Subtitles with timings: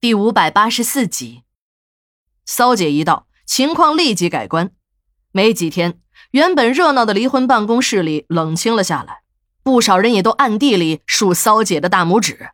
[0.00, 1.42] 第五百八十四集，
[2.46, 4.70] 骚姐一到，情况立即改观。
[5.32, 9.22] 没几天，原本热闹的离婚办公室里冷清了下来，
[9.64, 12.50] 不少人也都暗地里竖骚姐的大拇指。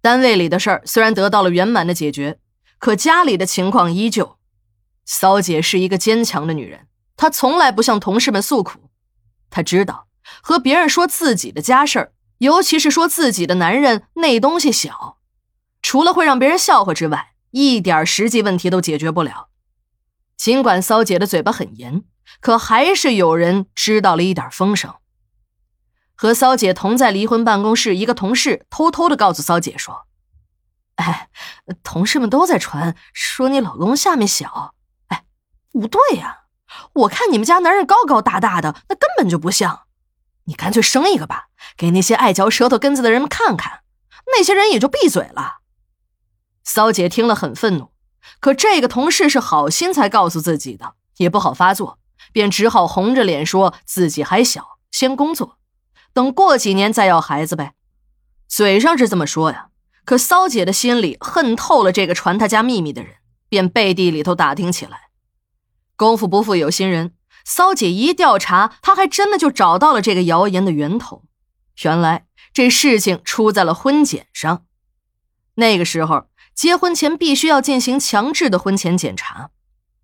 [0.00, 2.38] 单位里的事儿虽然得到了圆满的解决，
[2.78, 4.38] 可家里的情况依旧。
[5.04, 6.86] 骚姐是一个坚强的女人，
[7.18, 8.88] 她从来不向同事们诉苦。
[9.50, 10.08] 她知道，
[10.40, 15.18] 和别人说自己的家事儿，尤其是说自己的男人那东西小。
[15.90, 19.48] 除了会让别人笑话之外，一点实际问题都解决不了。
[20.36, 22.04] 尽管骚姐的嘴巴很严，
[22.40, 24.94] 可还是有人知道了一点风声。
[26.14, 30.06] 和骚姐同在离婚办公室，一个同事偷偷的告诉骚姐说
[30.94, 31.28] ：“哎，
[31.82, 34.76] 同事们都在传说你老公下面小。
[35.08, 35.24] 哎，
[35.72, 36.42] 不对呀，
[36.92, 39.86] 我看你们家男人高高大大的，那根本就不像。
[40.44, 43.80] 你干脆生一个吧，给那些爱嚼舌头根子的人们看看，
[44.26, 45.56] 那些人也就闭嘴了。”
[46.62, 47.90] 骚姐听了很愤怒，
[48.38, 51.98] 可这个同事是好心才告诉自己的，也不好发作，
[52.32, 55.58] 便只好红着脸说自己还小，先工作，
[56.12, 57.74] 等过几年再要孩子呗。
[58.46, 59.68] 嘴上是这么说呀，
[60.04, 63.16] 可骚姐的心里恨透了这个传她家秘密的人，
[63.48, 65.08] 便背地里头打听起来。
[65.96, 67.14] 功夫不负有心人，
[67.44, 71.24] 骚姐一调查，她还真的就找到了这个谣言的源头。
[71.82, 74.64] 原来这事情出在了婚检上，
[75.54, 76.29] 那个时候。
[76.54, 79.50] 结婚前必须要进行强制的婚前检查。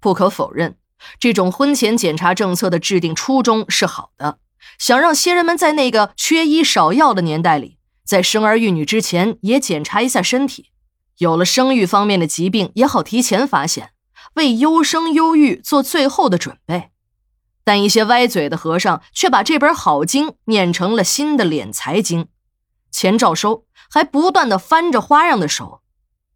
[0.00, 0.76] 不可否认，
[1.18, 4.38] 这种婚前检查政策的制定初衷是好的，
[4.78, 10.70] 想让新人们在那个缺医少药的年代里，在生儿育女之前也检查一下身体，
[11.18, 13.90] 有了生育方面的疾病也好提前发现，
[14.34, 16.90] 为优生优育做最后的准备。
[17.64, 22.28] 但一些歪嘴的和尚却把这本好经念成了新的敛财经，
[22.90, 25.80] 钱照收，还不断的翻着花样的手。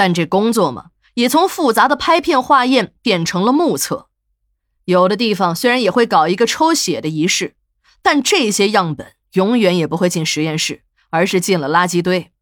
[0.00, 4.08] 但这工作嘛，也从复杂的拍片化验变成了目测。
[4.86, 7.54] 有的地方虽然也会搞一个抽血的仪式，
[8.00, 12.32] 但这些样本永远也不会进实验室，而是进了垃圾堆。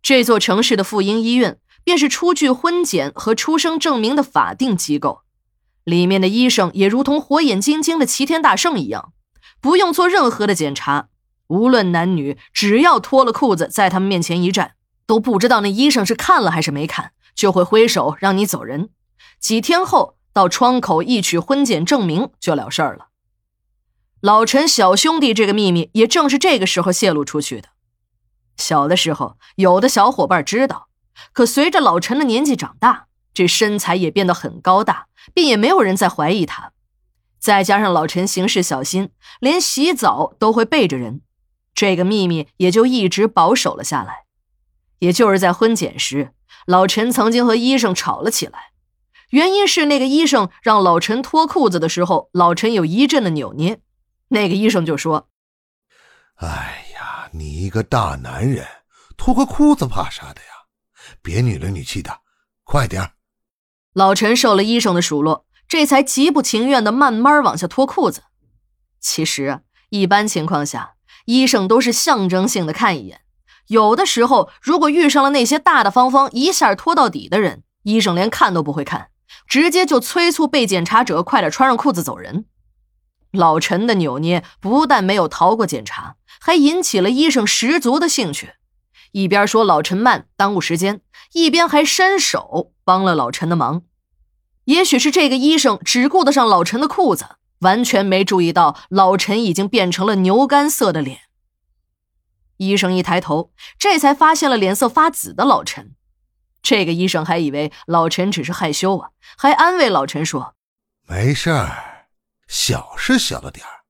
[0.00, 5.20] 这座城市的妇婴医院便是出具婚检和出生证明的法定机构，
[5.84, 9.12] 里面的医生也如同火眼金睛的齐天大圣一样，
[9.60, 11.08] 不用做任何的检查，
[11.48, 14.76] 无论男女，只要脱了裤子在他们面前一站。
[15.10, 18.90] 都不知道那医生是看了还是没看，就会挥手让你走人。
[19.40, 23.08] 几天后到窗口一取婚检证明就了事儿了。
[24.20, 27.70] 老陈小兄弟这个秘密也正是这个时候泄露出去的。
[28.56, 30.86] 小的时候有的小伙伴知道，
[31.32, 36.70] 可随着老陈的年纪长大，这身材也变得很高大，便也没有人再怀疑他。
[37.40, 39.10] 再加上老陈行事小心，
[39.40, 41.22] 连洗澡都会背着人，
[41.74, 44.26] 这个秘密也就一直保守了下来。
[45.00, 46.32] 也就是在婚检时，
[46.66, 48.70] 老陈曾经和医生吵了起来，
[49.30, 53.80] 原因是那个医生让老陈脱裤子的时候，老陈有一阵的扭捏。
[54.28, 55.28] 那个医生就说
[56.36, 58.64] ：“哎呀，你一个大男人，
[59.16, 60.48] 脱个裤子怕啥的呀？
[61.20, 62.20] 别女里女气的，
[62.62, 63.12] 快点
[63.92, 68.22] 老陈受了医生的数落，这才极不情愿的慢慢往下脱裤子。
[69.00, 70.94] 其实，一般情况下，
[71.24, 73.22] 医生都是象征性的看一眼。
[73.70, 79.10] 有的时候，如果遇上了那些大大方方一下拖到底的人，医生连看都不会看，
[79.46, 82.46] 直接就催促被检查者快点穿上裤子走人。
[83.30, 88.54] 老陈的扭捏不但没有逃过检查，还引起了医生十足的兴趣，
[89.12, 91.00] 一边说老陈慢耽误时间，
[91.32, 93.82] 一边还伸手帮了老陈的忙。
[94.64, 97.24] 也许是这个医生只顾得上老陈的裤子，
[97.60, 101.20] 完全没注意到老陈已经变成了牛肝色的脸。
[102.60, 105.94] 医生一抬头，这才发现了脸色发紫的老陈。
[106.60, 110.54] 这个医生还以为老陈只是害羞啊，还安慰老陈说
[111.08, 112.08] ：“没事儿，
[112.48, 113.84] 小是小了点儿，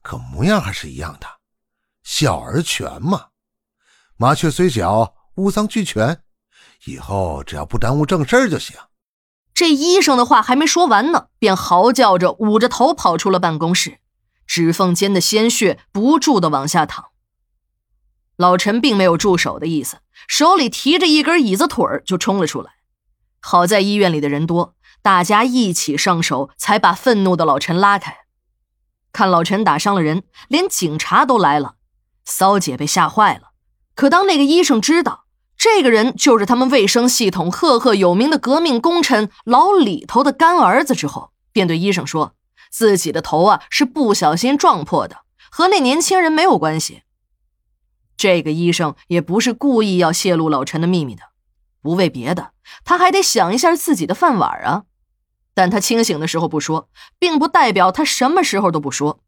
[0.00, 1.26] 可模样还是一样的，
[2.02, 3.26] 小而全嘛。
[4.16, 6.22] 麻雀虽小，五脏俱全，
[6.86, 8.74] 以后只要不耽误正事儿就行。”
[9.52, 13.98] 这医生的话还没说完呢，便嚎叫着捂着头跑出了办公室，
[14.46, 17.10] 指缝间的鲜血不住的往下淌。
[18.36, 22.72] 老陈并没有住手的意思，手里提着一根椅子腿就冲了出来。
[23.40, 28.16] 好在医院里的人多，大家一起上手，才把愤怒的老陈拉开。
[29.12, 31.74] 看老陈打伤了人，连警察都来了，
[32.24, 33.50] 骚姐被吓坏了。
[33.94, 35.26] 可当那个医生知道
[35.56, 42.34] 这个人就是他们卫生系统赫赫有名的革命功臣老李头的干儿子之后，便对医生说
[42.72, 47.02] ：“自己的头啊是不小心撞破的，和那年轻人没有关系。”
[48.16, 51.22] 这个医生也不是故意要泄露老陈的秘密的，
[51.82, 52.52] 不为别的，
[52.84, 54.84] 他还得想一下自己的饭碗啊。
[55.54, 56.88] 但他清醒的时候不说，
[57.18, 59.20] 并不代表他什么时候都不说。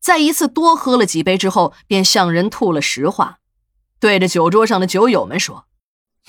[0.00, 3.38] 在一次多喝了几杯之后，便向人吐了实话，
[3.98, 5.66] 对着酒桌上的酒友们说：“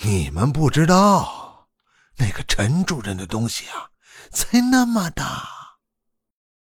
[0.02, 1.68] 你们不知道，
[2.18, 3.90] 那个陈主任的东西啊，
[4.32, 5.48] 才那么大。”